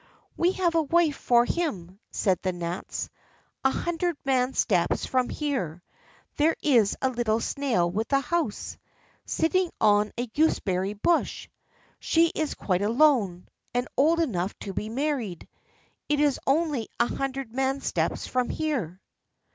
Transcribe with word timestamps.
"We 0.35 0.53
have 0.53 0.73
a 0.73 0.81
wife 0.81 1.15
for 1.15 1.45
him," 1.45 1.99
said 2.09 2.39
the 2.41 2.51
gnats; 2.53 3.07
"a 3.63 3.69
hundred 3.69 4.17
man 4.25 4.55
steps 4.55 5.05
from 5.05 5.29
here, 5.29 5.83
there 6.37 6.55
is 6.63 6.97
a 7.03 7.11
little 7.11 7.39
snail 7.39 7.87
with 7.87 8.11
a 8.11 8.19
house, 8.19 8.79
sitting 9.27 9.69
on 9.79 10.11
a 10.17 10.25
gooseberry 10.25 10.93
bush; 10.93 11.47
she 11.99 12.29
is 12.33 12.55
quite 12.55 12.81
alone, 12.81 13.45
and 13.75 13.87
old 13.95 14.19
enough 14.19 14.57
to 14.61 14.73
be 14.73 14.89
married. 14.89 15.47
It 16.09 16.19
is 16.19 16.39
only 16.47 16.89
a 16.99 17.05
hundred 17.05 17.53
man 17.53 17.79
steps 17.81 18.25
from 18.25 18.49
here." 18.49 18.99